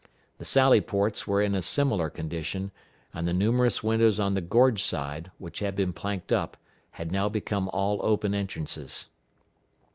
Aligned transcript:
The 0.39 0.45
sally 0.45 0.81
ports 0.81 1.27
were 1.27 1.43
in 1.43 1.53
a 1.53 1.61
similar 1.61 2.09
condition, 2.09 2.71
and 3.13 3.27
the 3.27 3.33
numerous 3.33 3.83
windows 3.83 4.19
on 4.19 4.33
the 4.33 4.41
gorge 4.41 4.83
side, 4.83 5.29
which 5.37 5.59
had 5.59 5.75
been 5.75 5.93
planked 5.93 6.31
up, 6.31 6.57
had 6.93 7.11
now 7.11 7.29
become 7.29 7.69
all 7.71 7.99
open 8.03 8.33
entrances. 8.33 9.09